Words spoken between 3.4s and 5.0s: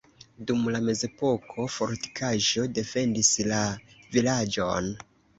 la vilaĝon.